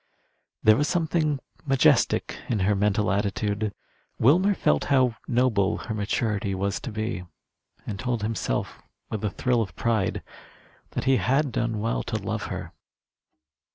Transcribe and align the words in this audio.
There 0.63 0.77
was 0.77 0.87
something 0.87 1.39
majestic 1.63 2.39
in 2.49 2.61
her 2.61 2.73
mental 2.73 3.11
attitude. 3.11 3.71
Wilmer 4.17 4.55
felt 4.55 4.85
how 4.85 5.15
noble 5.27 5.77
her 5.77 5.93
maturity 5.93 6.55
was 6.55 6.79
to 6.79 6.91
be, 6.91 7.23
and 7.85 7.99
told 7.99 8.23
himself, 8.23 8.81
with 9.11 9.23
a 9.23 9.29
thrill 9.29 9.61
of 9.61 9.75
pride, 9.75 10.23
that 10.93 11.03
he 11.03 11.17
had 11.17 11.51
done 11.51 11.77
well 11.81 12.01
to 12.01 12.15
love 12.17 12.45
her. 12.47 12.73